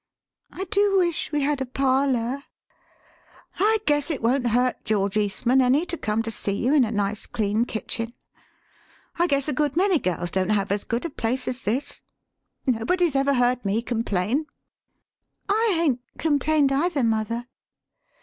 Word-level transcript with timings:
"I 0.51 0.63
do 0.71 0.97
wish 0.97 1.31
we 1.31 1.41
had 1.41 1.61
a 1.61 1.65
parlor."" 1.67 2.45
I 3.59 3.77
guess 3.85 4.09
it 4.09 4.23
won't 4.23 4.47
hurt 4.47 4.83
George 4.83 5.15
Eastman 5.15 5.61
any 5.61 5.85
to 5.85 5.95
come 5.95 6.23
to 6.23 6.31
see 6.31 6.53
you 6.53 6.73
in 6.73 6.83
a 6.83 6.91
nice 6.91 7.27
clean 7.27 7.65
kitchen. 7.65 8.13
I 9.19 9.27
guess 9.27 9.47
a 9.47 9.53
good 9.53 9.77
many 9.77 9.99
girls 9.99 10.31
don't 10.31 10.49
have 10.49 10.71
as 10.71 10.85
good 10.85 11.05
a 11.05 11.11
place 11.11 11.47
as 11.47 11.65
this. 11.65 12.01
Nobody's 12.65 13.15
ever 13.15 13.35
heard 13.35 13.63
me 13.63 13.83
com 13.83 14.03
plain."" 14.03 14.47
I 15.47 15.77
'ain't 15.79 15.99
complained 16.17 16.71
either, 16.71 17.03
mother." 17.03 17.45